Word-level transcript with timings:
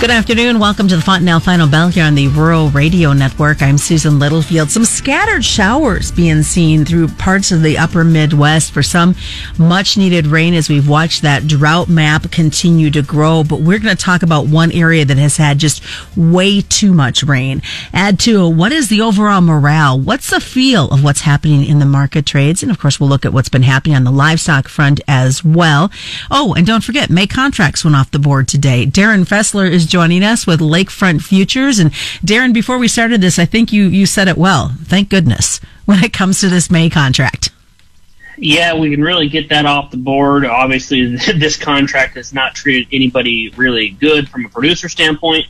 Good 0.00 0.10
afternoon. 0.10 0.58
Welcome 0.58 0.88
to 0.88 0.96
the 0.96 1.02
Fontanelle 1.02 1.40
Final 1.40 1.68
Bell 1.68 1.88
here 1.88 2.04
on 2.04 2.14
the 2.14 2.28
Rural 2.28 2.70
Radio 2.70 3.12
Network. 3.12 3.60
I'm 3.60 3.76
Susan 3.76 4.18
Littlefield. 4.18 4.70
Some 4.70 4.86
scattered 4.86 5.44
showers 5.44 6.10
being 6.10 6.42
seen 6.42 6.86
through 6.86 7.08
parts 7.08 7.52
of 7.52 7.60
the 7.60 7.76
upper 7.76 8.02
Midwest 8.02 8.72
for 8.72 8.82
some 8.82 9.14
much 9.58 9.98
needed 9.98 10.26
rain 10.26 10.54
as 10.54 10.70
we've 10.70 10.88
watched 10.88 11.20
that 11.20 11.46
drought 11.46 11.90
map 11.90 12.30
continue 12.30 12.90
to 12.92 13.02
grow. 13.02 13.44
But 13.44 13.60
we're 13.60 13.78
going 13.78 13.94
to 13.94 14.02
talk 14.02 14.22
about 14.22 14.46
one 14.46 14.72
area 14.72 15.04
that 15.04 15.18
has 15.18 15.36
had 15.36 15.58
just 15.58 15.82
way 16.16 16.62
too 16.62 16.94
much 16.94 17.22
rain. 17.22 17.60
Add 17.92 18.18
to 18.20 18.48
what 18.48 18.72
is 18.72 18.88
the 18.88 19.02
overall 19.02 19.42
morale? 19.42 20.00
What's 20.00 20.30
the 20.30 20.40
feel 20.40 20.88
of 20.88 21.04
what's 21.04 21.20
happening 21.20 21.62
in 21.66 21.78
the 21.78 21.84
market 21.84 22.24
trades? 22.24 22.62
And 22.62 22.72
of 22.72 22.78
course, 22.78 22.98
we'll 22.98 23.10
look 23.10 23.26
at 23.26 23.34
what's 23.34 23.50
been 23.50 23.64
happening 23.64 23.96
on 23.96 24.04
the 24.04 24.10
livestock 24.10 24.66
front 24.66 25.02
as 25.06 25.44
well. 25.44 25.90
Oh, 26.30 26.54
and 26.54 26.66
don't 26.66 26.84
forget, 26.84 27.10
May 27.10 27.26
contracts 27.26 27.84
went 27.84 27.96
off 27.96 28.10
the 28.10 28.18
board 28.18 28.48
today. 28.48 28.86
Darin 28.86 29.26
Fessler 29.26 29.70
is 29.70 29.89
joining 29.90 30.22
us 30.22 30.46
with 30.46 30.60
Lakefront 30.60 31.22
Futures. 31.22 31.78
And 31.78 31.92
Darin, 32.24 32.52
before 32.52 32.78
we 32.78 32.88
started 32.88 33.20
this, 33.20 33.38
I 33.38 33.44
think 33.44 33.72
you, 33.72 33.84
you 33.84 34.06
said 34.06 34.28
it 34.28 34.38
well. 34.38 34.74
Thank 34.84 35.10
goodness 35.10 35.60
when 35.84 36.02
it 36.02 36.12
comes 36.12 36.40
to 36.40 36.48
this 36.48 36.70
May 36.70 36.88
contract. 36.88 37.50
Yeah, 38.38 38.74
we 38.74 38.90
can 38.90 39.02
really 39.02 39.28
get 39.28 39.50
that 39.50 39.66
off 39.66 39.90
the 39.90 39.98
board. 39.98 40.46
Obviously, 40.46 41.16
this 41.36 41.56
contract 41.56 42.16
has 42.16 42.32
not 42.32 42.54
treated 42.54 42.88
anybody 42.90 43.50
really 43.50 43.90
good 43.90 44.28
from 44.30 44.46
a 44.46 44.48
producer 44.48 44.88
standpoint, 44.88 45.46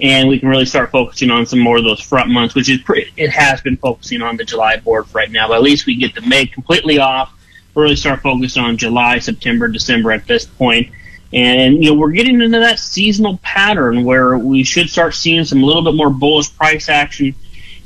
and 0.00 0.28
we 0.28 0.38
can 0.38 0.50
really 0.50 0.66
start 0.66 0.90
focusing 0.90 1.30
on 1.30 1.46
some 1.46 1.60
more 1.60 1.78
of 1.78 1.84
those 1.84 2.00
front 2.00 2.28
months, 2.28 2.54
which 2.54 2.68
is 2.68 2.82
pretty, 2.82 3.10
it 3.16 3.30
has 3.30 3.62
been 3.62 3.78
focusing 3.78 4.20
on 4.20 4.36
the 4.36 4.44
July 4.44 4.76
board 4.76 5.06
right 5.14 5.30
now. 5.30 5.48
But 5.48 5.54
at 5.54 5.62
least 5.62 5.86
we 5.86 5.96
get 5.96 6.14
the 6.14 6.20
May 6.22 6.44
completely 6.44 6.98
off. 6.98 7.32
Really 7.74 7.96
start 7.96 8.20
focusing 8.20 8.62
on 8.62 8.76
July, 8.76 9.18
September, 9.18 9.68
December 9.68 10.12
at 10.12 10.26
this 10.26 10.44
point 10.44 10.90
and, 11.32 11.82
you 11.82 11.90
know, 11.90 11.98
we're 11.98 12.12
getting 12.12 12.40
into 12.40 12.60
that 12.60 12.78
seasonal 12.78 13.38
pattern 13.38 14.04
where 14.04 14.38
we 14.38 14.62
should 14.62 14.88
start 14.88 15.14
seeing 15.14 15.44
some 15.44 15.62
little 15.62 15.82
bit 15.82 15.94
more 15.94 16.10
bullish 16.10 16.56
price 16.56 16.88
action 16.88 17.34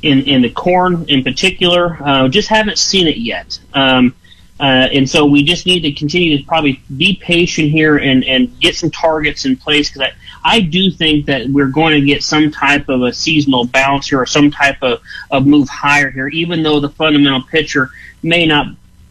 in, 0.02 0.20
in 0.24 0.42
the 0.42 0.50
corn 0.50 1.06
in 1.08 1.24
particular. 1.24 1.98
Uh, 2.02 2.28
just 2.28 2.48
haven't 2.48 2.78
seen 2.78 3.06
it 3.06 3.16
yet. 3.16 3.58
Um, 3.74 4.14
uh, 4.60 4.88
and 4.92 5.08
so 5.08 5.24
we 5.24 5.42
just 5.42 5.64
need 5.64 5.80
to 5.80 5.92
continue 5.92 6.36
to 6.36 6.44
probably 6.44 6.82
be 6.98 7.16
patient 7.16 7.70
here 7.70 7.96
and, 7.96 8.22
and 8.24 8.60
get 8.60 8.76
some 8.76 8.90
targets 8.90 9.46
in 9.46 9.56
place 9.56 9.88
because 9.88 10.10
I, 10.42 10.56
I 10.56 10.60
do 10.60 10.90
think 10.90 11.24
that 11.26 11.48
we're 11.48 11.68
going 11.68 11.98
to 11.98 12.06
get 12.06 12.22
some 12.22 12.50
type 12.50 12.90
of 12.90 13.02
a 13.02 13.12
seasonal 13.12 13.64
bounce 13.64 14.10
here 14.10 14.20
or 14.20 14.26
some 14.26 14.50
type 14.50 14.76
of, 14.82 15.00
of 15.30 15.46
move 15.46 15.66
higher 15.70 16.10
here, 16.10 16.28
even 16.28 16.62
though 16.62 16.78
the 16.78 16.90
fundamental 16.90 17.42
picture 17.42 17.88
may 18.22 18.44
not 18.44 18.66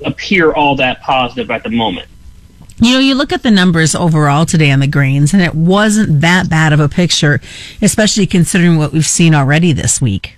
appear 0.06 0.54
all 0.54 0.76
that 0.76 1.02
positive 1.02 1.50
at 1.50 1.64
the 1.64 1.70
moment. 1.70 2.08
You 2.82 2.94
know, 2.94 3.00
you 3.00 3.16
look 3.16 3.34
at 3.34 3.44
the 3.44 3.52
numbers 3.52 3.94
overall 3.94 4.46
today 4.46 4.72
on 4.72 4.80
the 4.80 4.88
grains, 4.88 5.34
and 5.34 5.42
it 5.42 5.54
wasn't 5.54 6.22
that 6.22 6.50
bad 6.50 6.72
of 6.72 6.80
a 6.80 6.88
picture, 6.88 7.42
especially 7.82 8.26
considering 8.26 8.78
what 8.78 8.94
we've 8.94 9.06
seen 9.06 9.36
already 9.36 9.74
this 9.74 10.02
week. 10.02 10.38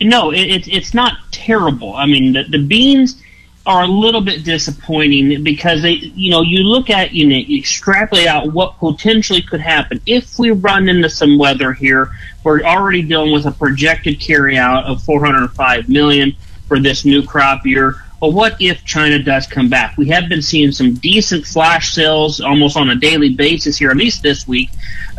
No, 0.00 0.30
it, 0.30 0.68
it's 0.68 0.92
not 0.92 1.14
terrible. 1.30 1.94
I 1.94 2.04
mean, 2.04 2.34
the, 2.34 2.44
the 2.44 2.62
beans 2.62 3.22
are 3.64 3.84
a 3.84 3.86
little 3.86 4.20
bit 4.20 4.44
disappointing 4.44 5.42
because 5.42 5.80
they, 5.80 5.92
you 5.92 6.30
know, 6.30 6.42
you 6.42 6.64
look 6.64 6.90
at, 6.90 7.12
you 7.12 7.26
know, 7.26 7.36
you 7.36 7.58
extrapolate 7.58 8.26
out 8.26 8.52
what 8.52 8.78
potentially 8.78 9.40
could 9.40 9.60
happen 9.60 10.00
if 10.04 10.38
we 10.38 10.50
run 10.50 10.88
into 10.88 11.08
some 11.08 11.38
weather 11.38 11.72
here. 11.72 12.10
We're 12.44 12.62
already 12.62 13.02
dealing 13.02 13.32
with 13.32 13.46
a 13.46 13.50
projected 13.50 14.20
carryout 14.20 14.84
of 14.84 15.02
405 15.02 15.88
million 15.88 16.36
for 16.66 16.78
this 16.78 17.06
new 17.06 17.22
crop 17.22 17.64
year 17.64 18.04
but 18.20 18.32
what 18.32 18.60
if 18.60 18.84
China 18.84 19.22
does 19.22 19.46
come 19.46 19.68
back? 19.68 19.96
We 19.96 20.08
have 20.08 20.28
been 20.28 20.42
seeing 20.42 20.72
some 20.72 20.94
decent 20.94 21.46
flash 21.46 21.94
sales 21.94 22.40
almost 22.40 22.76
on 22.76 22.90
a 22.90 22.96
daily 22.96 23.34
basis 23.34 23.78
here, 23.78 23.90
at 23.90 23.96
least 23.96 24.22
this 24.22 24.46
week. 24.48 24.70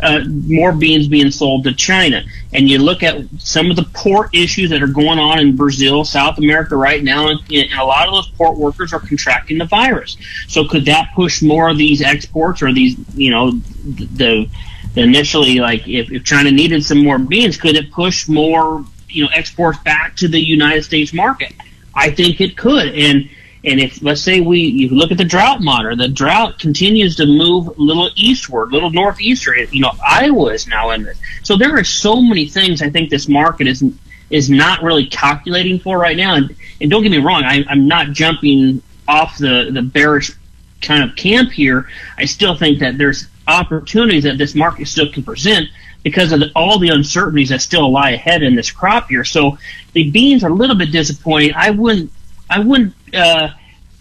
Uh, 0.02 0.20
more 0.46 0.72
beans 0.72 1.08
being 1.08 1.30
sold 1.30 1.64
to 1.64 1.74
China. 1.74 2.22
And 2.52 2.68
you 2.68 2.78
look 2.78 3.02
at 3.02 3.22
some 3.38 3.70
of 3.70 3.76
the 3.76 3.84
port 3.94 4.34
issues 4.34 4.70
that 4.70 4.82
are 4.82 4.86
going 4.86 5.18
on 5.18 5.38
in 5.38 5.56
Brazil, 5.56 6.04
South 6.04 6.38
America 6.38 6.76
right 6.76 7.02
now, 7.02 7.28
and, 7.28 7.40
and 7.50 7.72
a 7.78 7.84
lot 7.84 8.08
of 8.08 8.14
those 8.14 8.28
port 8.28 8.56
workers 8.56 8.92
are 8.92 9.00
contracting 9.00 9.58
the 9.58 9.66
virus. 9.66 10.16
So 10.48 10.66
could 10.66 10.86
that 10.86 11.10
push 11.14 11.42
more 11.42 11.68
of 11.68 11.78
these 11.78 12.02
exports 12.02 12.62
or 12.62 12.72
these, 12.72 12.96
you 13.14 13.30
know, 13.30 13.52
the, 13.52 14.48
the 14.94 15.02
initially, 15.02 15.58
like 15.60 15.86
if, 15.86 16.10
if 16.10 16.24
China 16.24 16.50
needed 16.50 16.84
some 16.84 17.02
more 17.02 17.18
beans, 17.18 17.56
could 17.56 17.76
it 17.76 17.90
push 17.92 18.28
more, 18.28 18.84
you 19.08 19.24
know, 19.24 19.30
exports 19.34 19.78
back 19.80 20.16
to 20.16 20.28
the 20.28 20.40
United 20.40 20.82
States 20.82 21.12
market? 21.12 21.52
I 22.00 22.10
think 22.10 22.40
it 22.40 22.56
could. 22.56 22.94
And 22.94 23.28
and 23.62 23.78
if 23.78 24.02
let's 24.02 24.22
say 24.22 24.40
we 24.40 24.60
you 24.60 24.88
look 24.88 25.12
at 25.12 25.18
the 25.18 25.24
drought 25.24 25.60
monitor, 25.60 25.94
the 25.94 26.08
drought 26.08 26.58
continues 26.58 27.14
to 27.16 27.26
move 27.26 27.68
a 27.68 27.74
little 27.76 28.08
eastward, 28.16 28.70
a 28.70 28.72
little 28.72 28.90
northeastern. 28.90 29.68
You 29.70 29.82
know, 29.82 29.92
Iowa 30.04 30.46
is 30.54 30.66
now 30.66 30.90
in 30.90 31.02
this. 31.02 31.20
So 31.42 31.56
there 31.56 31.76
are 31.76 31.84
so 31.84 32.22
many 32.22 32.46
things 32.46 32.80
I 32.80 32.88
think 32.88 33.10
this 33.10 33.28
market 33.28 33.66
is 33.66 33.84
is 34.30 34.48
not 34.48 34.82
really 34.82 35.06
calculating 35.06 35.78
for 35.78 35.98
right 35.98 36.16
now. 36.16 36.36
And, 36.36 36.56
and 36.80 36.90
don't 36.90 37.02
get 37.02 37.10
me 37.10 37.18
wrong, 37.18 37.44
I, 37.44 37.64
I'm 37.68 37.86
not 37.86 38.12
jumping 38.12 38.82
off 39.06 39.36
the 39.36 39.70
the 39.70 39.82
bearish 39.82 40.32
kind 40.80 41.04
of 41.04 41.14
camp 41.16 41.52
here. 41.52 41.86
I 42.16 42.24
still 42.24 42.56
think 42.56 42.78
that 42.78 42.96
there's 42.96 43.26
opportunities 43.46 44.24
that 44.24 44.38
this 44.38 44.54
market 44.54 44.88
still 44.88 45.12
can 45.12 45.22
present 45.22 45.68
because 46.02 46.32
of 46.32 46.40
the, 46.40 46.50
all 46.54 46.78
the 46.78 46.88
uncertainties 46.88 47.50
that 47.50 47.60
still 47.60 47.90
lie 47.90 48.10
ahead 48.10 48.42
in 48.42 48.54
this 48.54 48.70
crop 48.70 49.10
year. 49.10 49.24
So 49.24 49.58
the 49.92 50.10
beans 50.10 50.44
are 50.44 50.50
a 50.50 50.54
little 50.54 50.76
bit 50.76 50.92
disappointing. 50.92 51.52
I 51.54 51.70
wouldn't 51.70 52.10
I 52.48 52.58
wouldn't 52.58 52.94
uh, 53.14 53.50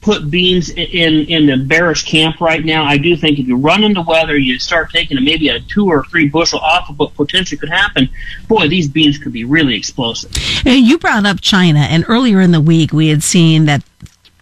put 0.02 0.30
beans 0.32 0.70
in 0.70 1.26
in 1.26 1.46
the 1.46 1.58
bearish 1.58 2.04
camp 2.04 2.40
right 2.40 2.64
now. 2.64 2.84
I 2.84 2.98
do 2.98 3.16
think 3.16 3.40
if 3.40 3.48
you 3.48 3.58
run 3.58 3.84
into 3.84 4.02
weather, 4.02 4.38
you 4.38 4.60
start 4.60 4.92
taking 4.92 5.24
maybe 5.24 5.50
a 5.50 5.60
two 5.60 5.88
or 5.88 6.04
three 6.06 6.30
bushel 6.30 6.60
off 6.60 6.90
of 6.90 6.98
what 6.98 7.14
potentially 7.16 7.58
could 7.58 7.70
happen. 7.70 8.10
Boy, 8.48 8.68
these 8.68 8.88
beans 8.88 9.18
could 9.18 9.34
be 9.34 9.44
really 9.44 9.76
explosive. 9.76 10.31
And 10.66 10.86
you 10.86 10.98
brought 10.98 11.26
up 11.26 11.42
China, 11.42 11.80
and 11.80 12.06
earlier 12.08 12.42
in 12.42 12.52
the 12.52 12.62
week 12.62 12.94
we 12.94 13.10
had 13.10 13.24
seen 13.24 13.66
that 13.66 13.84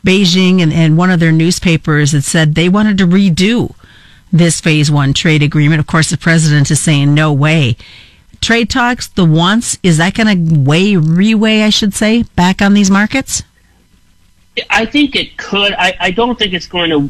Beijing 0.06 0.62
and, 0.62 0.72
and 0.72 0.98
one 0.98 1.12
of 1.12 1.20
their 1.20 1.32
newspapers 1.32 2.12
had 2.14 2.24
said 2.24 2.56
they 2.56 2.70
wanted 2.70 2.98
to 3.00 3.08
redo 3.08 3.74
this 4.32 4.62
phase 4.62 4.92
one 4.92 5.14
trade 5.14 5.44
agreement. 5.44 5.80
Of 5.80 5.88
course, 5.88 6.10
the 6.10 6.18
president 6.18 6.70
is 6.72 6.80
saying 6.80 7.14
no 7.14 7.32
way. 7.32 7.78
Trade 8.42 8.70
talks, 8.70 9.08
the 9.08 9.26
wants, 9.26 9.78
is 9.82 9.98
that 9.98 10.14
going 10.14 10.28
to 10.28 10.60
weigh, 10.60 10.94
reweigh, 10.94 11.64
I 11.64 11.70
should 11.70 11.94
say, 11.94 12.24
back 12.36 12.62
on 12.62 12.74
these 12.74 12.92
markets? 12.92 13.44
I 14.70 14.86
think 14.86 15.16
it 15.16 15.38
could. 15.38 15.74
I, 15.74 15.96
I 16.00 16.12
don't 16.12 16.38
think 16.38 16.54
it's 16.54 16.68
going 16.68 16.90
to. 16.90 17.10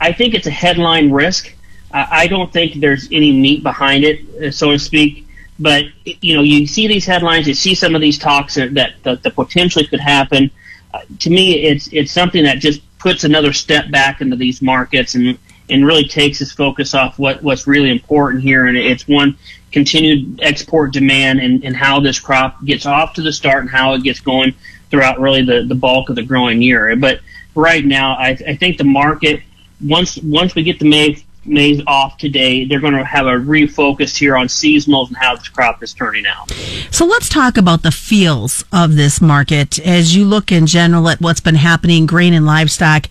I 0.00 0.12
think 0.12 0.34
it's 0.34 0.46
a 0.46 0.50
headline 0.50 1.10
risk. 1.10 1.54
I, 1.92 2.08
I 2.10 2.26
don't 2.26 2.52
think 2.52 2.80
there's 2.80 3.06
any 3.10 3.32
meat 3.32 3.62
behind 3.62 4.04
it, 4.04 4.20
uh, 4.42 4.50
so 4.50 4.70
to 4.70 4.78
speak. 4.78 5.26
But 5.58 5.86
you 6.04 6.34
know, 6.34 6.42
you 6.42 6.66
see 6.66 6.86
these 6.86 7.06
headlines, 7.06 7.48
you 7.48 7.54
see 7.54 7.74
some 7.74 7.94
of 7.94 8.00
these 8.00 8.18
talks 8.18 8.54
that 8.54 8.74
that, 8.74 8.94
that, 9.04 9.22
that 9.22 9.34
potentially 9.34 9.86
could 9.86 10.00
happen. 10.00 10.50
Uh, 10.92 11.00
to 11.20 11.30
me, 11.30 11.64
it's 11.64 11.88
it's 11.92 12.12
something 12.12 12.44
that 12.44 12.58
just 12.58 12.82
puts 12.98 13.24
another 13.24 13.52
step 13.52 13.90
back 13.90 14.20
into 14.20 14.36
these 14.36 14.60
markets 14.60 15.14
and 15.14 15.38
and 15.68 15.86
really 15.86 16.06
takes 16.06 16.38
his 16.38 16.52
focus 16.52 16.94
off 16.94 17.18
what, 17.18 17.42
what's 17.42 17.66
really 17.66 17.90
important 17.90 18.42
here. 18.42 18.66
And 18.66 18.76
it's 18.76 19.06
one 19.08 19.36
continued 19.72 20.40
export 20.42 20.92
demand 20.92 21.40
and, 21.40 21.64
and 21.64 21.76
how 21.76 22.00
this 22.00 22.18
crop 22.20 22.64
gets 22.64 22.86
off 22.86 23.14
to 23.14 23.22
the 23.22 23.32
start 23.32 23.62
and 23.62 23.70
how 23.70 23.94
it 23.94 24.02
gets 24.02 24.20
going 24.20 24.54
throughout 24.90 25.20
really 25.20 25.42
the, 25.42 25.64
the 25.64 25.74
bulk 25.74 26.08
of 26.08 26.16
the 26.16 26.22
growing 26.22 26.62
year. 26.62 26.94
But 26.96 27.20
right 27.54 27.84
now, 27.84 28.14
I, 28.14 28.38
I 28.46 28.56
think 28.56 28.78
the 28.78 28.84
market, 28.84 29.42
once, 29.84 30.16
once 30.18 30.54
we 30.54 30.62
get 30.62 30.78
the 30.78 30.88
May, 30.88 31.22
maize 31.44 31.80
off 31.86 32.18
today, 32.18 32.64
they're 32.64 32.80
going 32.80 32.94
to 32.94 33.04
have 33.04 33.26
a 33.26 33.30
refocus 33.30 34.16
here 34.16 34.36
on 34.36 34.46
seasonals 34.46 35.08
and 35.08 35.16
how 35.16 35.36
this 35.36 35.48
crop 35.48 35.82
is 35.82 35.94
turning 35.94 36.26
out. 36.26 36.50
So 36.90 37.06
let's 37.06 37.28
talk 37.28 37.56
about 37.56 37.82
the 37.82 37.90
feels 37.90 38.64
of 38.72 38.96
this 38.96 39.20
market 39.20 39.78
as 39.80 40.16
you 40.16 40.24
look 40.24 40.50
in 40.50 40.66
general 40.66 41.08
at 41.08 41.20
what's 41.20 41.40
been 41.40 41.56
happening 41.56 42.06
grain 42.06 42.32
and 42.32 42.46
livestock. 42.46 43.06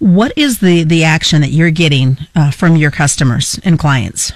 What 0.00 0.32
is 0.36 0.60
the, 0.60 0.82
the 0.82 1.04
action 1.04 1.42
that 1.42 1.50
you're 1.50 1.70
getting 1.70 2.16
uh, 2.34 2.50
from 2.50 2.74
your 2.76 2.90
customers 2.90 3.60
and 3.62 3.78
clients? 3.78 4.32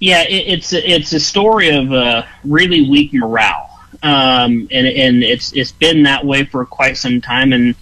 Yeah, 0.00 0.22
it, 0.22 0.48
it's 0.48 0.72
it's 0.72 1.12
a 1.12 1.20
story 1.20 1.68
of 1.68 1.92
uh, 1.92 2.24
really 2.42 2.88
weak 2.88 3.12
morale, 3.12 3.78
um, 4.02 4.66
and 4.70 4.86
and 4.86 5.22
it's 5.22 5.52
it's 5.52 5.72
been 5.72 6.04
that 6.04 6.24
way 6.24 6.44
for 6.44 6.64
quite 6.64 6.96
some 6.96 7.20
time. 7.20 7.52
And 7.52 7.74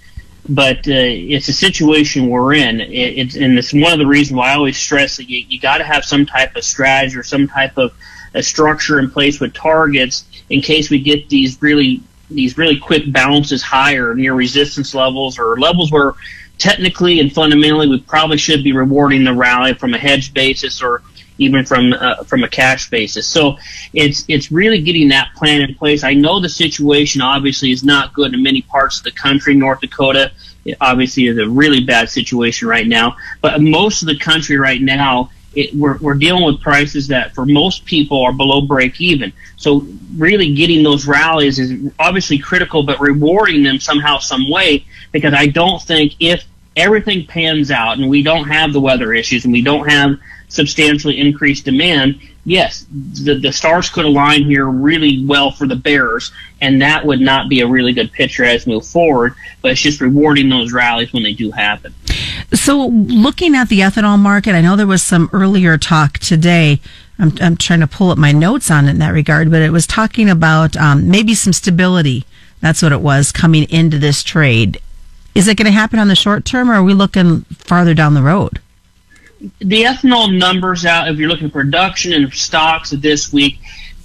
but 0.49 0.79
uh, 0.79 0.93
it's 0.95 1.49
a 1.49 1.53
situation 1.53 2.29
we're 2.29 2.55
in. 2.55 2.81
It, 2.81 2.91
it's 2.91 3.37
and 3.37 3.56
it's 3.56 3.73
one 3.73 3.93
of 3.93 4.00
the 4.00 4.06
reasons 4.06 4.37
why 4.37 4.50
I 4.50 4.55
always 4.56 4.77
stress 4.77 5.19
that 5.19 5.31
you, 5.31 5.45
you 5.49 5.61
got 5.61 5.79
to 5.79 5.85
have 5.85 6.05
some 6.05 6.27
type 6.27 6.56
of 6.56 6.65
strategy 6.65 7.17
or 7.17 7.23
some 7.23 7.47
type 7.47 7.79
of 7.79 7.95
a 8.35 8.43
structure 8.43 8.99
in 8.99 9.09
place 9.09 9.39
with 9.39 9.55
targets 9.55 10.25
in 10.50 10.61
case 10.61 10.91
we 10.91 10.99
get 10.99 11.29
these 11.29 11.62
really 11.62 12.03
these 12.31 12.59
really 12.59 12.79
quick 12.79 13.11
bounces 13.12 13.62
higher 13.62 14.15
near 14.15 14.35
resistance 14.35 14.95
levels 14.95 15.39
or 15.39 15.56
levels 15.59 15.93
where 15.93 16.15
technically 16.59 17.21
and 17.21 17.33
fundamentally, 17.33 17.89
we 17.89 18.01
probably 18.01 18.37
should 18.37 18.63
be 18.63 18.73
rewarding 18.73 19.25
the 19.25 19.33
rally 19.33 19.75
from 19.75 19.95
a 19.95 19.99
hedge 19.99 20.35
basis 20.35 20.83
or 20.83 21.03
even 21.39 21.65
from 21.65 21.93
uh, 21.93 22.25
from 22.25 22.43
a 22.43 22.49
cash 22.49 22.91
basis. 22.91 23.27
So 23.27 23.57
it's 23.93 24.25
it's 24.29 24.51
really 24.51 24.83
getting 24.83 25.09
that 25.09 25.31
plan 25.37 25.63
in 25.63 25.75
place. 25.75 26.05
I 26.05 26.15
know 26.15 26.41
the 26.41 26.49
situation 26.49 27.21
obviously 27.21 27.71
is 27.71 27.85
not 27.85 28.13
good 28.13 28.35
in 28.35 28.43
many 28.43 28.63
parts 28.63 28.99
of 28.99 29.05
the 29.05 29.13
country. 29.13 29.55
North 29.55 29.81
Dakota 29.81 30.33
obviously 30.81 31.27
is 31.27 31.39
a 31.39 31.49
really 31.49 31.81
bad 31.81 32.11
situation 32.11 32.69
right 32.69 32.87
now, 32.87 33.17
but 33.41 33.63
most 33.63 34.03
of 34.03 34.09
the 34.09 34.19
country 34.19 34.59
right 34.59 34.83
now 34.83 35.31
it, 35.55 35.75
we're, 35.75 35.99
we're 35.99 36.15
dealing 36.15 36.45
with 36.45 36.61
prices 36.61 37.09
that 37.09 37.35
for 37.35 37.47
most 37.47 37.85
people 37.85 38.23
are 38.23 38.33
below 38.33 38.61
break 38.61 39.00
even. 39.00 39.33
So 39.56 39.87
really 40.17 40.55
getting 40.55 40.83
those 40.83 41.06
rallies 41.06 41.59
is 41.59 41.93
obviously 41.99 42.39
critical, 42.39 42.83
but 42.83 43.00
rewarding 43.00 43.62
them 43.62 43.81
somehow, 43.81 44.19
some 44.19 44.50
way, 44.50 44.85
because 45.12 45.35
I 45.35 45.47
don't 45.47 45.81
think 45.83 46.15
if 46.21 46.45
everything 46.77 47.27
pans 47.27 47.71
out 47.71 47.99
and 47.99 48.09
we 48.09 48.23
don't 48.23 48.47
have 48.49 48.73
the 48.73 48.81
weather 48.81 49.12
issues 49.12 49.45
and 49.45 49.53
we 49.53 49.62
don't 49.62 49.89
have 49.89 50.19
substantially 50.49 51.19
increased 51.19 51.65
demand, 51.65 52.21
yes, 52.49 52.87
the, 52.91 53.39
the 53.39 53.53
stars 53.53 53.91
could 53.91 54.05
align 54.05 54.45
here 54.45 54.67
really 54.67 55.25
well 55.25 55.50
for 55.50 55.67
the 55.67 55.77
Bears, 55.77 56.33
and 56.61 56.81
that 56.81 57.05
would 57.05 57.21
not 57.21 57.49
be 57.49 57.61
a 57.61 57.67
really 57.67 57.93
good 57.93 58.12
picture 58.12 58.45
as 58.45 58.67
we 58.67 58.75
move 58.75 58.87
forward, 58.87 59.35
but 59.62 59.73
it's 59.73 59.81
just 59.81 60.00
rewarding 60.00 60.49
those 60.49 60.73
rallies 60.73 61.12
when 61.12 61.23
they 61.23 61.35
do 61.35 61.50
happen. 61.50 61.95
So, 62.53 62.87
looking 62.87 63.55
at 63.55 63.69
the 63.69 63.81
ethanol 63.81 64.19
market, 64.19 64.55
I 64.55 64.61
know 64.61 64.77
there 64.77 64.87
was 64.87 65.03
some 65.03 65.29
earlier 65.33 65.77
talk 65.77 66.19
today. 66.19 66.81
I'm, 67.19 67.33
I'm 67.41 67.56
trying 67.56 67.81
to 67.81 67.87
pull 67.87 68.11
up 68.11 68.19
my 68.19 68.33
notes 68.33 68.71
on 68.71 68.87
it 68.87 68.93
in 68.93 68.99
that 69.00 69.12
regard, 69.12 69.50
but 69.50 69.62
it 69.62 69.71
was 69.71 69.87
talking 69.87 70.31
about 70.31 70.77
um, 70.77 71.11
maybe 71.11 71.35
some 71.35 71.53
stability. 71.53 72.25
That's 72.61 72.83
what 72.83 72.93
it 72.93 73.00
was 73.00 73.31
coming 73.31 73.69
into 73.71 73.99
this 73.99 74.23
trade. 74.23 74.81
Is 75.35 75.47
it 75.47 75.56
going 75.56 75.67
to 75.67 75.73
happen 75.73 75.99
on 75.99 76.09
the 76.09 76.17
short 76.17 76.45
term, 76.45 76.71
or 76.71 76.75
are 76.75 76.83
we 76.83 76.95
looking 76.95 77.43
farther 77.43 77.95
down 77.95 78.15
the 78.15 78.23
road? 78.23 78.61
The 79.40 79.82
ethanol 79.85 80.37
numbers 80.37 80.85
out, 80.85 81.08
if 81.08 81.19
you're 81.19 81.29
looking 81.29 81.46
at 81.46 81.52
production 81.52 82.12
and 82.12 82.32
stocks 82.32 82.90
this 82.90 83.32
week, 83.32 83.58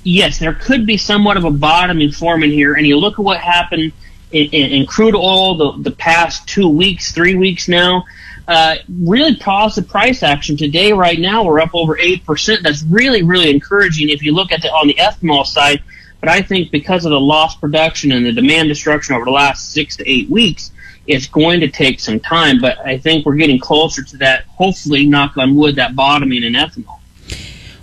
yes, 0.03 0.39
there 0.39 0.53
could 0.53 0.85
be 0.85 0.97
somewhat 0.97 1.37
of 1.37 1.45
a 1.45 1.51
bottoming 1.51 2.11
forming 2.11 2.51
here. 2.51 2.75
And 2.75 2.85
you 2.85 2.97
look 2.97 3.13
at 3.13 3.25
what 3.25 3.39
happened 3.39 3.91
in, 4.31 4.49
in, 4.51 4.71
in 4.71 4.85
crude 4.85 5.15
oil 5.15 5.55
the, 5.55 5.89
the 5.89 5.95
past 5.95 6.47
two 6.47 6.67
weeks, 6.67 7.11
three 7.11 7.35
weeks 7.35 7.67
now. 7.67 8.05
Uh, 8.45 8.75
really 8.89 9.35
positive 9.37 9.89
price 9.89 10.21
action 10.21 10.57
today. 10.57 10.91
Right 10.91 11.17
now, 11.17 11.43
we're 11.43 11.61
up 11.61 11.73
over 11.73 11.97
eight 11.97 12.25
percent. 12.25 12.61
That's 12.61 12.83
really, 12.83 13.23
really 13.23 13.49
encouraging. 13.49 14.09
If 14.09 14.21
you 14.21 14.35
look 14.35 14.51
at 14.51 14.61
the 14.61 14.69
on 14.69 14.87
the 14.87 14.95
ethanol 14.95 15.45
side, 15.45 15.81
but 16.19 16.27
I 16.27 16.41
think 16.41 16.69
because 16.69 17.05
of 17.05 17.11
the 17.11 17.19
lost 17.19 17.61
production 17.61 18.11
and 18.11 18.25
the 18.25 18.33
demand 18.33 18.67
destruction 18.67 19.15
over 19.15 19.23
the 19.23 19.31
last 19.31 19.71
six 19.71 19.95
to 19.95 20.09
eight 20.09 20.29
weeks, 20.29 20.71
it's 21.07 21.27
going 21.27 21.59
to 21.59 21.67
take 21.67 21.99
some 21.99 22.19
time, 22.19 22.59
but 22.61 22.79
I 22.79 22.97
think 22.97 23.25
we're 23.25 23.35
getting 23.35 23.59
closer 23.59 24.03
to 24.03 24.17
that. 24.17 24.45
Hopefully, 24.45 25.05
knock 25.05 25.37
on 25.37 25.55
wood, 25.55 25.75
that 25.75 25.95
bottoming 25.95 26.43
in 26.43 26.53
ethanol. 26.53 26.99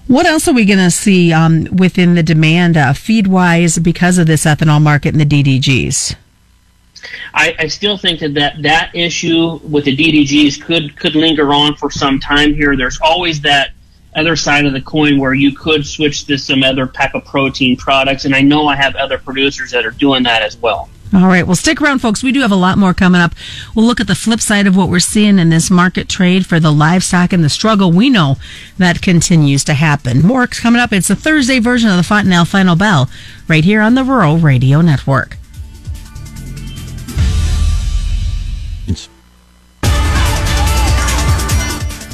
What 0.07 0.27
else 0.27 0.49
are 0.49 0.55
we 0.55 0.65
going 0.65 0.79
to 0.79 0.91
see 0.91 1.33
um, 1.33 1.69
within 1.73 2.15
the 2.15 2.23
demand 2.23 2.77
uh, 2.77 2.93
feed 2.95 3.29
wise 3.29 3.79
because 3.79 4.19
of 4.19 4.27
this 4.27 4.45
ethanol 4.45 4.83
market 4.83 5.15
and 5.15 5.21
the 5.21 5.27
DDGs? 5.27 6.17
I, 7.33 7.55
I, 7.59 7.67
still 7.69 7.97
think 7.97 8.21
that, 8.21 8.35
that 8.35 8.63
that 8.63 8.91
issue 8.95 9.61
with 9.63 9.85
the 9.85 9.97
DDGs 9.97 10.63
could 10.63 10.97
could 10.97 11.15
linger 11.15 11.53
on 11.53 11.77
for 11.77 11.91
some 11.91 12.19
time 12.19 12.55
here. 12.55 12.77
There's 12.77 12.99
always 13.01 13.41
that 13.43 13.71
other 14.17 14.35
side 14.37 14.67
of 14.67 14.73
the 14.73 14.81
coin 14.81 15.19
where 15.19 15.33
you 15.33 15.55
could 15.55 15.87
switch 15.87 16.27
to 16.27 16.37
some 16.37 16.65
other 16.65 16.87
pack 16.87 17.15
of 17.15 17.25
protein 17.25 17.77
products, 17.77 18.25
and 18.25 18.35
I 18.35 18.41
know 18.41 18.67
I 18.67 18.77
have 18.77 18.97
other 18.97 19.19
producers 19.19 19.71
that 19.71 19.87
are 19.87 19.93
doing 19.93 20.25
that 20.25 20.43
as 20.43 20.57
well. 20.57 20.89
All 21.13 21.27
right. 21.27 21.45
Well, 21.45 21.57
stick 21.57 21.81
around, 21.81 21.99
folks. 21.99 22.23
We 22.23 22.31
do 22.31 22.41
have 22.41 22.53
a 22.53 22.57
lot 22.57 22.79
more 22.79 22.95
coming 22.95 23.21
up. 23.21 23.35
We'll 23.75 23.85
look 23.85 24.01
at 24.01 24.07
the 24.07 24.15
flip 24.15 24.41
side 24.41 24.69
of 24.69 24.77
what 24.77 24.89
we're 24.89 25.01
seeing 25.01 25.41
in 25.41 25.51
this 25.51 25.71
market 25.71 26.09
trade 26.09 26.47
for 26.47 26.61
the 26.61 26.71
livestock 26.71 27.33
and 27.33 27.43
the 27.43 27.49
struggle 27.49 27.91
we 27.91 28.09
know 28.09 28.37
that 28.79 29.03
continues 29.03 29.65
to 29.65 29.75
happen. 29.75 30.23
More 30.23 30.47
coming 30.47 30.81
up. 30.81 30.93
It's 30.93 31.11
a 31.11 31.17
Thursday 31.17 31.59
version 31.59 31.91
of 31.91 31.97
the 31.97 32.05
Fontanelle 32.05 32.45
Final 32.45 32.77
Bell 32.77 33.11
right 33.49 33.65
here 33.65 33.81
on 33.81 33.95
the 33.95 34.05
Rural 34.05 34.39
Radio 34.39 34.81
Network. 34.83 35.37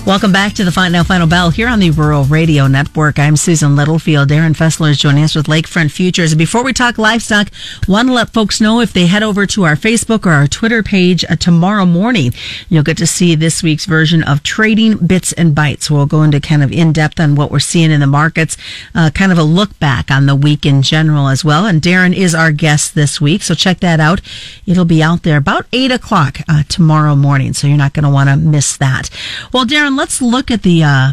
Welcome 0.07 0.31
back 0.31 0.53
to 0.53 0.63
the 0.63 0.71
Final 0.71 1.03
Final 1.03 1.27
Bell 1.27 1.51
here 1.51 1.67
on 1.67 1.81
the 1.81 1.91
Rural 1.91 2.23
Radio 2.23 2.69
Network. 2.69 3.19
I'm 3.19 3.35
Susan 3.35 3.75
Littlefield. 3.75 4.29
Darin 4.29 4.55
Fessler 4.55 4.91
is 4.91 4.99
joining 4.99 5.25
us 5.25 5.35
with 5.35 5.47
Lakefront 5.47 5.91
Futures. 5.91 6.37
Before 6.37 6.63
we 6.63 6.73
talk 6.73 6.97
livestock, 6.97 7.49
want 7.89 8.07
to 8.07 8.15
let 8.15 8.33
folks 8.33 8.61
know 8.61 8.81
if 8.81 8.93
they 8.93 9.07
head 9.07 9.25
over 9.25 9.47
to 9.47 9.65
our 9.65 9.75
Facebook 9.75 10.25
or 10.25 10.31
our 10.31 10.47
Twitter 10.47 10.85
page 10.85 11.25
uh, 11.25 11.35
tomorrow 11.35 11.85
morning, 11.85 12.33
you'll 12.69 12.85
get 12.85 12.99
to 12.99 13.07
see 13.07 13.35
this 13.35 13.65
week's 13.65 13.85
version 13.85 14.23
of 14.23 14.45
Trading 14.45 14.97
Bits 14.97 15.33
and 15.33 15.57
Bites. 15.57 15.91
We'll 15.91 16.07
go 16.07 16.23
into 16.23 16.41
kind 16.41 16.63
of 16.63 16.71
in 16.71 16.93
depth 16.93 17.19
on 17.19 17.35
what 17.35 17.51
we're 17.51 17.59
seeing 17.59 17.91
in 17.91 17.99
the 17.99 18.07
markets, 18.07 18.57
uh, 18.95 19.11
kind 19.13 19.33
of 19.33 19.39
a 19.39 19.43
look 19.43 19.77
back 19.81 20.13
on 20.13 20.27
the 20.27 20.37
week 20.37 20.65
in 20.65 20.83
general 20.83 21.27
as 21.27 21.45
well. 21.45 21.67
And 21.67 21.83
Darin 21.83 22.15
is 22.15 22.33
our 22.33 22.53
guest 22.53 22.95
this 22.95 23.21
week, 23.21 23.43
so 23.43 23.57
check 23.57 23.81
that 23.81 23.99
out. 23.99 24.21
It'll 24.67 24.85
be 24.85 25.03
out 25.03 25.25
there 25.25 25.37
about 25.37 25.67
eight 25.73 25.91
o'clock 25.91 26.39
uh, 26.49 26.63
tomorrow 26.69 27.17
morning, 27.17 27.55
so 27.55 27.67
you're 27.67 27.77
not 27.77 27.93
going 27.93 28.05
to 28.05 28.09
want 28.09 28.31
to 28.31 28.37
miss 28.37 28.77
that. 28.77 29.11
Well, 29.53 29.65
Darin 29.65 29.96
let's 29.97 30.23
look 30.23 30.51
at 30.51 30.63
the 30.63 30.85
uh, 30.85 31.13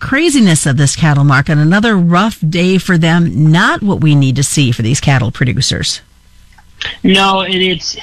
craziness 0.00 0.66
of 0.66 0.76
this 0.76 0.96
cattle 0.96 1.24
market. 1.24 1.58
Another 1.58 1.96
rough 1.96 2.38
day 2.46 2.78
for 2.78 2.98
them. 2.98 3.50
Not 3.50 3.82
what 3.82 4.00
we 4.00 4.14
need 4.14 4.36
to 4.36 4.42
see 4.42 4.72
for 4.72 4.82
these 4.82 5.00
cattle 5.00 5.30
producers. 5.30 6.00
No, 7.04 7.42
it, 7.42 7.56
it's 7.56 7.96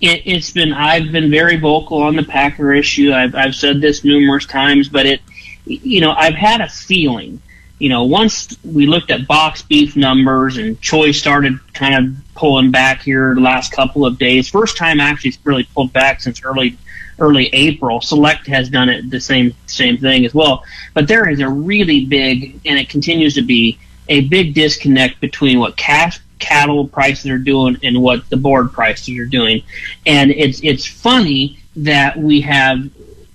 it, 0.00 0.22
has 0.22 0.50
been. 0.52 0.72
I've 0.72 1.12
been 1.12 1.30
very 1.30 1.56
vocal 1.56 2.02
on 2.02 2.16
the 2.16 2.22
Packer 2.22 2.72
issue. 2.72 3.12
I've 3.12 3.34
I've 3.34 3.54
said 3.54 3.80
this 3.80 4.04
numerous 4.04 4.46
times, 4.46 4.88
but 4.88 5.06
it, 5.06 5.20
you 5.66 6.00
know, 6.00 6.12
I've 6.12 6.34
had 6.34 6.60
a 6.60 6.68
feeling. 6.68 7.40
You 7.80 7.88
know, 7.88 8.04
once 8.04 8.56
we 8.64 8.86
looked 8.86 9.10
at 9.10 9.26
box 9.26 9.62
beef 9.62 9.96
numbers 9.96 10.56
and 10.58 10.80
choice 10.80 11.18
started 11.18 11.58
kind 11.74 11.94
of 11.94 12.34
pulling 12.34 12.70
back 12.70 13.02
here 13.02 13.34
the 13.34 13.40
last 13.40 13.72
couple 13.72 14.06
of 14.06 14.16
days, 14.16 14.48
first 14.48 14.76
time 14.76 15.00
actually 15.00 15.30
it's 15.30 15.38
really 15.44 15.64
pulled 15.74 15.92
back 15.92 16.20
since 16.20 16.42
early 16.44 16.78
early 17.18 17.48
April. 17.52 18.00
Select 18.00 18.46
has 18.46 18.68
done 18.68 18.88
it 18.88 19.10
the 19.10 19.20
same 19.20 19.54
same 19.66 19.98
thing 19.98 20.24
as 20.24 20.34
well. 20.34 20.64
But 20.94 21.08
there 21.08 21.28
is 21.28 21.40
a 21.40 21.48
really 21.48 22.04
big, 22.04 22.60
and 22.64 22.78
it 22.78 22.88
continues 22.88 23.34
to 23.34 23.42
be 23.42 23.78
a 24.08 24.22
big 24.22 24.54
disconnect 24.54 25.20
between 25.20 25.58
what 25.58 25.76
cash 25.76 26.20
cattle 26.38 26.86
prices 26.86 27.30
are 27.30 27.38
doing 27.38 27.78
and 27.82 28.02
what 28.02 28.28
the 28.28 28.36
board 28.36 28.72
prices 28.72 29.18
are 29.18 29.26
doing. 29.26 29.62
And 30.06 30.30
it's 30.30 30.60
it's 30.62 30.86
funny 30.86 31.58
that 31.76 32.16
we 32.16 32.40
have 32.42 32.90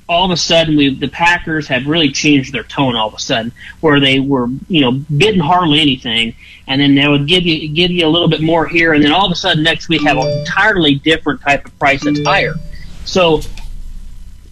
all 0.08 0.26
of 0.26 0.32
a 0.32 0.38
sudden 0.38 0.76
we 0.76 0.94
the 0.94 1.08
Packers 1.08 1.68
have 1.68 1.86
really 1.86 2.12
changed 2.12 2.52
their 2.54 2.64
tone 2.64 2.96
all 2.96 3.08
of 3.08 3.14
a 3.14 3.20
sudden 3.20 3.52
where 3.80 4.00
they 4.00 4.20
were 4.20 4.48
you 4.68 4.82
know 4.82 4.92
bidding 4.92 5.40
hardly 5.40 5.80
anything 5.80 6.34
and 6.68 6.82
then 6.82 6.96
they 6.96 7.08
would 7.08 7.28
give 7.28 7.44
you 7.44 7.70
give 7.70 7.92
you 7.92 8.06
a 8.06 8.10
little 8.10 8.28
bit 8.28 8.42
more 8.42 8.68
here 8.68 8.94
and 8.94 9.04
then 9.04 9.12
all 9.12 9.26
of 9.26 9.32
a 9.32 9.36
sudden 9.36 9.64
next 9.64 9.88
week 9.88 10.02
have 10.02 10.18
an 10.18 10.28
entirely 10.40 10.96
different 10.96 11.40
type 11.42 11.66
of 11.66 11.78
price 11.80 12.04
that's 12.04 12.24
higher. 12.24 12.56
So 13.06 13.42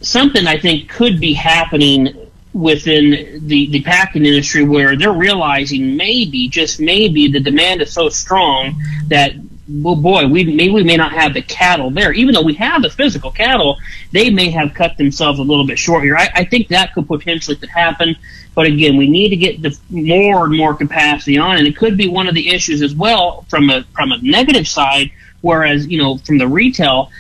something 0.02 0.48
I 0.48 0.58
think 0.58 0.90
could 0.90 1.20
be 1.20 1.34
happening 1.34 2.28
within 2.54 3.48
the, 3.48 3.70
the 3.70 3.82
packing 3.84 4.26
industry 4.26 4.64
where 4.64 4.96
they're 4.96 5.12
realizing 5.12 5.96
maybe, 5.96 6.48
just 6.48 6.80
maybe, 6.80 7.32
the 7.32 7.40
demand 7.40 7.82
is 7.82 7.94
so 7.94 8.10
strong 8.10 8.82
that 9.10 9.34
well, 9.70 9.96
boy, 9.96 10.28
we 10.28 10.46
maybe 10.46 10.72
we 10.72 10.84
may 10.84 10.96
not 10.96 11.12
have 11.12 11.34
the 11.34 11.42
cattle 11.42 11.90
there. 11.92 12.14
Even 12.14 12.34
though 12.34 12.42
we 12.42 12.54
have 12.54 12.82
the 12.82 12.90
physical 12.90 13.32
cattle, 13.32 13.78
they 14.12 14.30
may 14.30 14.50
have 14.50 14.74
cut 14.74 14.98
themselves 14.98 15.40
a 15.40 15.44
little 15.44 15.68
bit 15.68 15.78
short 15.78 16.04
here. 16.04 16.16
I, 16.16 16.30
I 16.34 16.46
think 16.46 16.70
that 16.70 16.94
could 16.94 17.08
potentially 17.08 17.58
could 17.58 17.70
happen. 17.70 18.16
But 18.56 18.66
again, 18.66 18.98
we 18.98 19.10
need 19.10 19.30
to 19.30 19.36
get 19.36 19.62
the 19.62 19.78
more 19.90 20.46
and 20.46 20.56
more 20.56 20.74
capacity 20.74 21.38
on, 21.38 21.58
and 21.58 21.68
it 21.68 21.76
could 21.76 21.98
be 21.98 22.08
one 22.08 22.28
of 22.28 22.34
the 22.34 22.50
issues 22.50 22.82
as 22.82 22.96
well 22.96 23.46
from 23.50 23.70
a 23.70 23.84
from 23.94 24.12
a 24.12 24.18
negative 24.22 24.68
side. 24.68 25.12
Whereas 25.42 25.86
you 25.88 25.98
know 25.98 26.18
from 26.20 26.38
the 26.38 26.48
retail, 26.48 27.12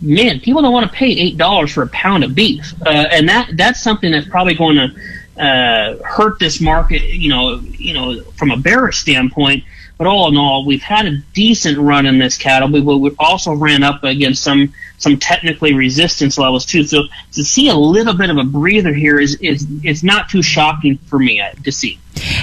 man, 0.00 0.40
people 0.40 0.62
don't 0.62 0.72
want 0.72 0.90
to 0.90 0.96
pay 0.96 1.10
eight 1.10 1.36
dollars 1.36 1.72
for 1.72 1.82
a 1.82 1.88
pound 1.88 2.24
of 2.24 2.34
beef, 2.34 2.72
uh, 2.86 2.88
and 2.88 3.28
that 3.28 3.50
that's 3.56 3.82
something 3.82 4.12
that's 4.12 4.28
probably 4.28 4.54
going 4.54 4.76
to 4.76 5.42
uh, 5.42 6.02
hurt 6.04 6.38
this 6.38 6.60
market. 6.60 7.02
You 7.02 7.28
know, 7.30 7.60
you 7.78 7.94
know, 7.94 8.22
from 8.32 8.50
a 8.50 8.56
bearish 8.56 8.98
standpoint. 8.98 9.64
But 9.96 10.08
all 10.08 10.28
in 10.28 10.36
all, 10.36 10.64
we've 10.66 10.82
had 10.82 11.06
a 11.06 11.18
decent 11.34 11.78
run 11.78 12.04
in 12.04 12.18
this 12.18 12.36
cattle. 12.36 12.68
We, 12.68 12.80
we 12.80 13.14
also 13.18 13.52
ran 13.52 13.82
up 13.84 14.02
against 14.02 14.42
some 14.42 14.72
some 14.96 15.18
technically 15.18 15.74
resistance 15.74 16.38
levels 16.38 16.64
too. 16.64 16.84
So 16.84 17.04
to 17.32 17.44
see 17.44 17.68
a 17.68 17.74
little 17.74 18.14
bit 18.14 18.30
of 18.30 18.38
a 18.38 18.44
breather 18.44 18.92
here 18.92 19.20
is 19.20 19.36
is 19.36 19.66
is 19.84 20.02
not 20.02 20.28
too 20.28 20.42
shocking 20.42 20.98
for 21.06 21.18
me 21.18 21.40
uh, 21.40 21.52
to 21.62 21.70
see. 21.70 21.98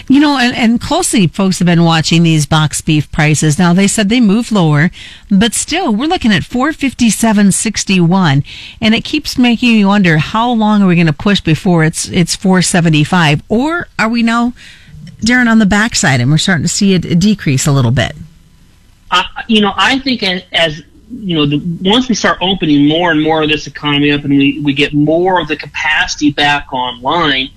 You 0.08 0.20
know, 0.20 0.38
and, 0.38 0.55
and 0.55 0.81
closely, 0.81 1.27
folks 1.27 1.60
have 1.60 1.65
been 1.65 1.86
watching 1.86 2.24
these 2.24 2.46
box 2.46 2.81
beef 2.81 3.12
prices. 3.12 3.58
Now 3.58 3.74
they 3.74 3.88
said 3.88 4.10
they 4.10 4.20
moved 4.20 4.51
lower, 4.51 4.91
but 5.29 5.53
still, 5.53 5.96
we're 5.96 6.08
looking 6.08 6.31
at 6.31 6.43
four 6.43 6.72
fifty 6.74 7.10
seven 7.10 7.51
sixty 7.51 8.00
one, 8.00 8.43
and 8.79 8.93
it 8.93 9.03
keeps 9.03 9.38
making 9.38 9.74
me 9.74 9.86
wonder 9.86 10.17
how 10.17 10.51
long 10.51 10.81
are 10.81 10.88
we 10.88 10.96
going 10.96 11.08
to 11.08 11.13
push 11.13 11.41
before 11.41 11.84
it's 11.84 12.08
it's 12.10 12.36
four 12.36 12.62
seventy 12.62 13.03
five, 13.03 13.41
or 13.50 13.88
are 13.98 14.10
we 14.10 14.24
now, 14.24 14.53
Darin, 15.22 15.48
on 15.48 15.60
the 15.60 15.66
backside, 15.66 16.20
and 16.20 16.32
we're 16.32 16.38
starting 16.38 16.63
to 16.63 16.70
see 16.70 16.94
it 16.94 17.20
decrease 17.20 17.68
a 17.68 17.72
little 17.72 17.92
bit. 17.92 18.13
Uh, 19.10 19.24
you 19.48 19.62
know, 19.62 19.74
I 19.75 20.00
think 20.00 20.24
as, 20.24 20.44
as 20.51 20.84
you 21.12 21.36
know, 21.36 21.46
the, 21.46 21.62
once 21.82 22.08
we 22.08 22.16
start 22.16 22.38
opening 22.42 22.88
more 22.88 23.12
and 23.12 23.22
more 23.22 23.44
of 23.44 23.50
this 23.50 23.68
economy 23.68 24.12
up, 24.12 24.24
and 24.24 24.38
we 24.38 24.60
we 24.60 24.74
get 24.74 24.94
more 24.94 25.40
of 25.40 25.48
the 25.48 25.58
capacity 25.58 26.32
back 26.32 26.72
online, 26.74 27.50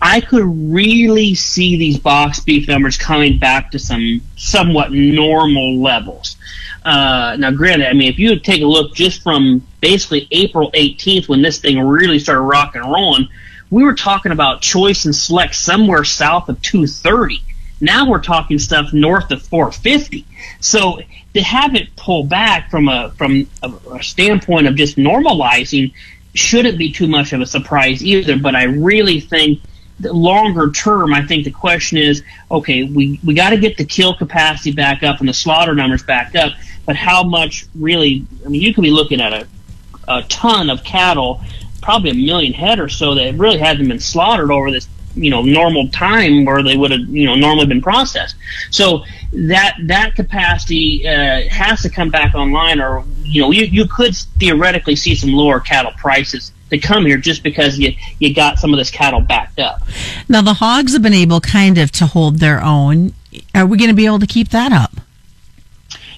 I 0.00 0.20
could 0.20 0.44
really 0.44 1.34
see 1.34 1.76
these 1.76 1.98
box 1.98 2.40
beef 2.40 2.68
numbers 2.68 2.96
coming 2.96 3.38
back 3.38 3.70
to 3.72 3.78
some 3.78 4.20
somewhat 4.36 4.92
normal 4.92 5.80
levels. 5.80 6.36
Uh, 6.84 7.36
now, 7.38 7.50
granted, 7.50 7.88
I 7.88 7.92
mean, 7.92 8.10
if 8.10 8.18
you 8.18 8.38
take 8.38 8.62
a 8.62 8.66
look 8.66 8.94
just 8.94 9.22
from 9.22 9.66
basically 9.80 10.26
April 10.30 10.70
18th 10.72 11.28
when 11.28 11.42
this 11.42 11.58
thing 11.58 11.78
really 11.78 12.18
started 12.18 12.42
rocking 12.42 12.82
and 12.82 12.90
rolling, 12.90 13.28
we 13.70 13.84
were 13.84 13.94
talking 13.94 14.32
about 14.32 14.62
choice 14.62 15.04
and 15.04 15.14
select 15.14 15.54
somewhere 15.54 16.04
south 16.04 16.48
of 16.48 16.60
230. 16.62 17.42
Now 17.80 18.08
we're 18.08 18.20
talking 18.20 18.58
stuff 18.58 18.92
north 18.92 19.30
of 19.30 19.42
450. 19.42 20.26
So 20.60 21.00
to 21.34 21.42
have 21.42 21.74
it 21.74 21.94
pull 21.96 22.24
back 22.24 22.70
from 22.70 22.88
a 22.88 23.10
from 23.12 23.48
a, 23.62 23.72
a 23.92 24.02
standpoint 24.02 24.66
of 24.66 24.74
just 24.74 24.96
normalizing 24.96 25.94
shouldn't 26.34 26.78
be 26.78 26.92
too 26.92 27.06
much 27.06 27.32
of 27.32 27.40
a 27.40 27.46
surprise 27.46 28.04
either. 28.04 28.38
But 28.38 28.54
I 28.54 28.64
really 28.64 29.20
think 29.20 29.60
the 30.00 30.12
longer 30.12 30.70
term, 30.70 31.12
I 31.12 31.24
think 31.24 31.44
the 31.44 31.50
question 31.50 31.98
is, 31.98 32.22
okay, 32.50 32.84
we, 32.84 33.20
we 33.22 33.34
got 33.34 33.50
to 33.50 33.58
get 33.58 33.76
the 33.76 33.84
kill 33.84 34.14
capacity 34.14 34.72
back 34.72 35.02
up 35.02 35.20
and 35.20 35.28
the 35.28 35.34
slaughter 35.34 35.74
numbers 35.74 36.02
back 36.02 36.34
up, 36.34 36.52
but 36.86 36.96
how 36.96 37.22
much 37.22 37.66
really, 37.74 38.24
I 38.44 38.48
mean, 38.48 38.62
you 38.62 38.72
could 38.72 38.82
be 38.82 38.90
looking 38.90 39.20
at 39.20 39.32
a, 39.32 39.46
a 40.08 40.22
ton 40.24 40.70
of 40.70 40.82
cattle, 40.84 41.42
probably 41.80 42.10
a 42.10 42.14
million 42.14 42.52
head 42.52 42.78
or 42.78 42.88
so 42.88 43.14
that 43.14 43.34
really 43.34 43.58
hasn't 43.58 43.88
been 43.88 44.00
slaughtered 44.00 44.50
over 44.50 44.70
this, 44.70 44.88
you 45.14 45.30
know, 45.30 45.42
normal 45.42 45.88
time 45.88 46.44
where 46.44 46.62
they 46.62 46.76
would 46.76 46.90
have, 46.90 47.00
you 47.08 47.26
know, 47.26 47.34
normally 47.34 47.66
been 47.66 47.82
processed. 47.82 48.36
So 48.70 49.04
that, 49.32 49.76
that 49.86 50.14
capacity, 50.14 51.06
uh, 51.06 51.48
has 51.50 51.82
to 51.82 51.90
come 51.90 52.10
back 52.10 52.34
online 52.34 52.80
or, 52.80 53.04
you 53.22 53.42
know, 53.42 53.50
you, 53.50 53.64
you 53.64 53.86
could 53.86 54.16
theoretically 54.38 54.96
see 54.96 55.14
some 55.14 55.32
lower 55.32 55.60
cattle 55.60 55.92
prices 55.96 56.52
to 56.70 56.78
come 56.78 57.04
here 57.04 57.18
just 57.18 57.42
because 57.42 57.78
you 57.78 57.92
you 58.18 58.32
got 58.32 58.58
some 58.58 58.72
of 58.72 58.78
this 58.78 58.90
cattle 58.90 59.20
backed 59.20 59.58
up. 59.58 59.82
Now 60.28 60.40
the 60.40 60.54
hogs 60.54 60.92
have 60.92 61.02
been 61.02 61.12
able 61.12 61.40
kind 61.40 61.78
of 61.78 61.90
to 61.92 62.06
hold 62.06 62.38
their 62.38 62.62
own. 62.62 63.12
Are 63.54 63.66
we 63.66 63.76
going 63.76 63.90
to 63.90 63.96
be 63.96 64.06
able 64.06 64.20
to 64.20 64.26
keep 64.26 64.48
that 64.50 64.72
up? 64.72 64.92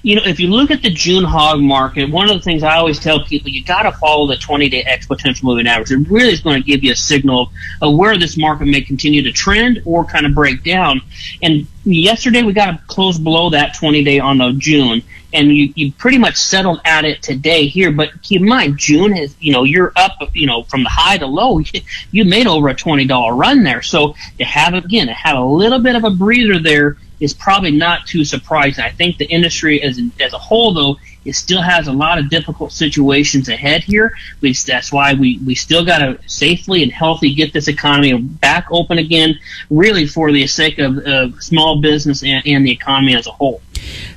You 0.03 0.17
know, 0.17 0.23
if 0.25 0.41
you 0.41 0.49
look 0.49 0.71
at 0.71 0.83
the 0.83 0.91
June 0.91 1.25
hog 1.25 1.61
market, 1.61 2.11
one 2.11 2.29
of 2.29 2.37
the 2.37 2.43
things 2.43 2.63
I 2.63 2.77
always 2.77 2.99
tell 2.99 3.25
people, 3.25 3.51
you 3.51 3.65
got 3.65 3.83
to 3.83 3.93
follow 3.93 4.27
the 4.27 4.35
20-day 4.35 4.85
exponential 4.85 5.45
moving 5.45 5.69
average. 5.69 5.93
It 5.93 6.11
really 6.11 6.33
is 6.33 6.41
going 6.41 6.61
to 6.61 6.67
give 6.67 6.83
you 6.83 6.93
a 6.93 6.97
signal 6.97 7.53
of, 7.81 7.97
where 7.97 8.19
this 8.19 8.37
market 8.37 8.67
may 8.67 8.81
continue 8.81 9.23
to 9.23 9.33
trend 9.33 9.81
or 9.85 10.05
kind 10.05 10.27
of 10.27 10.35
break 10.35 10.65
down. 10.65 11.03
And 11.41 11.69
yesterday 11.85 12.43
we 12.43 12.53
got 12.53 12.85
close 12.89 13.17
below 13.17 13.51
that 13.51 13.77
20-day 13.77 14.19
on 14.19 14.39
the 14.39 14.53
June 14.59 15.03
and 15.33 15.55
you, 15.55 15.73
you 15.77 15.93
pretty 15.93 16.19
much 16.19 16.37
settled 16.37 16.81
at 16.85 17.05
it 17.05 17.23
today 17.23 17.67
here. 17.67 17.91
But 17.91 18.23
keep 18.23 18.41
in 18.43 18.49
mind, 18.49 18.79
June 18.79 19.17
is, 19.17 19.35
you 19.41 19.53
know, 19.53 19.65
you're 19.65 19.93
up, 19.97 20.19
you 20.35 20.47
know, 20.47 20.65
from 20.65 20.83
the 20.83 20.91
high 20.91 21.19
to 21.19 21.27
low, 21.27 21.61
you 22.11 22.25
made 22.25 22.47
over 22.47 22.69
a 22.69 22.75
$20 22.75 23.39
run 23.39 23.63
there. 23.63 23.83
So 23.83 24.15
to 24.39 24.45
have, 24.45 24.75
again, 24.75 25.07
to 25.07 25.15
have 25.15 25.37
a 25.37 25.45
little 25.45 25.79
bit 25.79 25.97
of 25.97 26.05
a 26.05 26.11
breather 26.11 26.59
there 26.59 26.97
is 27.23 27.33
probably 27.33 27.71
not 27.71 28.05
too 28.05 28.25
surprising. 28.25 28.83
I 28.83 28.91
think 28.91 29.17
the 29.17 29.27
industry 29.27 29.81
as, 29.81 30.01
as 30.19 30.33
a 30.33 30.39
whole, 30.39 30.75
though, 30.75 30.97
it 31.25 31.35
still 31.35 31.63
has 31.63 31.87
a 31.87 31.93
lot 31.93 32.19
of 32.19 32.29
difficult 32.29 32.73
situations 32.73 33.49
ahead 33.49 33.85
here. 33.85 34.17
We, 34.41 34.55
that's 34.55 34.93
why 34.93 35.15
we, 35.15 35.39
we 35.47 35.55
still 35.55 35.85
got 35.85 35.99
to 35.99 36.19
safely 36.27 36.83
and 36.83 36.91
healthy 36.91 37.33
get 37.33 37.53
this 37.53 37.69
economy 37.69 38.21
back 38.21 38.67
open 38.73 38.99
again, 38.99 39.39
really 39.71 40.05
for 40.05 40.33
the 40.33 40.49
sake 40.49 40.81
of, 40.81 40.99
of 40.99 41.41
small 41.41 41.81
business 41.81 42.25
and, 42.25 42.45
and 42.45 42.67
the 42.67 42.73
economy 42.73 43.15
as 43.15 43.29
a 43.29 43.31
whole. 43.31 43.63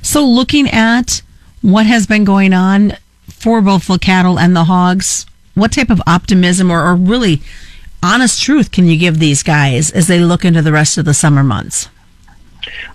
So, 0.02 0.26
looking 0.26 0.68
at 0.68 1.22
what 1.62 1.86
has 1.86 2.08
been 2.08 2.24
going 2.24 2.52
on 2.52 2.96
for 3.28 3.60
both 3.60 3.86
the 3.86 4.00
cattle 4.00 4.36
and 4.36 4.56
the 4.56 4.64
hogs, 4.64 5.26
what 5.54 5.72
type 5.72 5.90
of 5.90 6.02
optimism 6.08 6.72
or, 6.72 6.84
or 6.84 6.96
really 6.96 7.40
honest 8.02 8.42
truth 8.42 8.72
can 8.72 8.86
you 8.86 8.98
give 8.98 9.20
these 9.20 9.44
guys 9.44 9.92
as 9.92 10.08
they 10.08 10.18
look 10.18 10.44
into 10.44 10.60
the 10.60 10.72
rest 10.72 10.98
of 10.98 11.04
the 11.04 11.14
summer 11.14 11.44
months? 11.44 11.88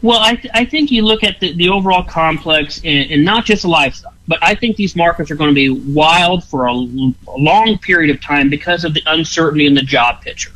Well, 0.02 0.20
I, 0.20 0.36
th- 0.36 0.52
I 0.54 0.66
think 0.66 0.92
you 0.92 1.04
look 1.04 1.24
at 1.24 1.40
the, 1.40 1.54
the 1.54 1.70
overall 1.70 2.04
complex 2.04 2.82
and, 2.84 3.12
and, 3.12 3.26
not 3.26 3.46
just 3.46 3.66
livestock, 3.66 4.14
but 4.28 4.40
I 4.42 4.56
think 4.56 4.76
these 4.76 4.96
markets 4.96 5.32
are 5.32 5.36
going 5.36 5.50
to 5.50 5.56
be 5.56 5.70
wild 5.70 6.44
for 6.44 6.68
a, 6.68 6.74
a 6.74 7.38
long 7.38 7.78
period 7.82 8.14
of 8.16 8.22
time 8.22 8.50
because 8.50 8.84
of 8.84 8.94
the 8.94 9.02
uncertainty 9.06 9.66
in 9.66 9.74
the 9.74 9.82
job 9.82 10.22
picture. 10.22 10.52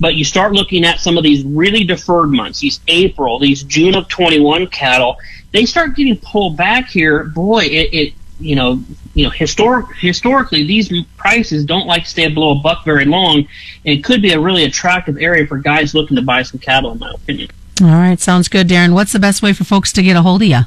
But 0.00 0.14
you 0.14 0.24
start 0.24 0.52
looking 0.52 0.84
at 0.84 1.00
some 1.00 1.16
of 1.16 1.22
these 1.22 1.44
really 1.44 1.84
deferred 1.84 2.30
months, 2.30 2.60
these 2.60 2.80
April, 2.88 3.38
these 3.38 3.62
June 3.62 3.94
of 3.94 4.08
21 4.08 4.66
cattle, 4.68 5.16
they 5.52 5.66
start 5.66 5.94
getting 5.94 6.16
pulled 6.16 6.56
back 6.56 6.88
here. 6.88 7.24
Boy, 7.24 7.64
it, 7.64 7.94
it 7.94 8.14
you 8.40 8.56
know, 8.56 8.82
you 9.14 9.24
know, 9.24 9.30
historic, 9.30 9.86
historically, 9.96 10.64
these 10.64 10.90
prices 11.16 11.64
don't 11.64 11.86
like 11.86 12.04
to 12.04 12.10
stay 12.10 12.28
below 12.28 12.58
a 12.58 12.60
buck 12.60 12.84
very 12.84 13.04
long, 13.04 13.38
and 13.38 13.98
it 13.98 14.02
could 14.02 14.20
be 14.20 14.32
a 14.32 14.40
really 14.40 14.64
attractive 14.64 15.16
area 15.18 15.46
for 15.46 15.58
guys 15.58 15.94
looking 15.94 16.16
to 16.16 16.22
buy 16.22 16.42
some 16.42 16.58
cattle, 16.58 16.92
in 16.92 16.98
my 16.98 17.12
opinion. 17.12 17.48
All 17.82 17.88
right, 17.88 18.20
sounds 18.20 18.46
good, 18.48 18.68
Darin. 18.68 18.94
What's 18.94 19.12
the 19.12 19.18
best 19.18 19.42
way 19.42 19.52
for 19.52 19.64
folks 19.64 19.92
to 19.94 20.02
get 20.02 20.14
a 20.14 20.22
hold 20.22 20.42
of 20.42 20.48
you? 20.48 20.60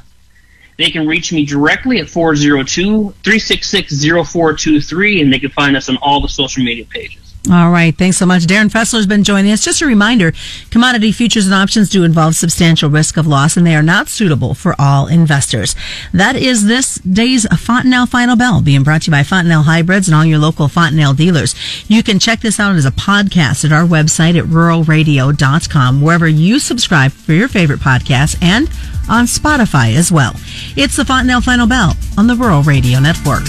They 0.76 0.90
can 0.90 1.06
reach 1.06 1.32
me 1.32 1.46
directly 1.46 1.98
at 1.98 2.10
402 2.10 3.14
366 3.24 4.04
0423, 4.04 5.22
and 5.22 5.32
they 5.32 5.38
can 5.38 5.50
find 5.50 5.76
us 5.76 5.88
on 5.88 5.96
all 6.02 6.20
the 6.20 6.28
social 6.28 6.62
media 6.62 6.84
pages. 6.84 7.25
All 7.50 7.70
right. 7.70 7.96
Thanks 7.96 8.16
so 8.16 8.26
much. 8.26 8.46
Darin 8.46 8.68
Fessler 8.70 8.96
has 8.96 9.06
been 9.06 9.22
joining 9.22 9.52
us. 9.52 9.64
Just 9.64 9.80
a 9.80 9.86
reminder, 9.86 10.32
commodity 10.70 11.12
futures 11.12 11.46
and 11.46 11.54
options 11.54 11.88
do 11.88 12.02
involve 12.02 12.34
substantial 12.34 12.90
risk 12.90 13.16
of 13.16 13.26
loss 13.26 13.56
and 13.56 13.64
they 13.64 13.76
are 13.76 13.82
not 13.82 14.08
suitable 14.08 14.52
for 14.54 14.74
all 14.78 15.06
investors. 15.06 15.76
That 16.12 16.34
is 16.34 16.66
this 16.66 16.96
day's 16.96 17.46
Fontanelle 17.46 18.06
Final 18.06 18.34
Bell 18.34 18.62
being 18.62 18.82
brought 18.82 19.02
to 19.02 19.06
you 19.06 19.12
by 19.12 19.22
Fontanelle 19.22 19.62
Hybrids 19.62 20.08
and 20.08 20.14
all 20.16 20.24
your 20.24 20.40
local 20.40 20.66
Fontanelle 20.66 21.14
dealers. 21.14 21.54
You 21.88 22.02
can 22.02 22.18
check 22.18 22.40
this 22.40 22.58
out 22.58 22.74
as 22.74 22.84
a 22.84 22.90
podcast 22.90 23.64
at 23.64 23.72
our 23.72 23.84
website 23.84 24.36
at 24.36 24.46
ruralradio.com, 24.46 26.00
wherever 26.00 26.26
you 26.26 26.58
subscribe 26.58 27.12
for 27.12 27.32
your 27.32 27.48
favorite 27.48 27.80
podcast 27.80 28.42
and 28.42 28.68
on 29.08 29.26
Spotify 29.26 29.94
as 29.94 30.10
well. 30.10 30.32
It's 30.76 30.96
the 30.96 31.04
Fontanelle 31.04 31.42
Final 31.42 31.68
Bell 31.68 31.94
on 32.18 32.26
the 32.26 32.34
Rural 32.34 32.62
Radio 32.62 32.98
Network. 32.98 33.44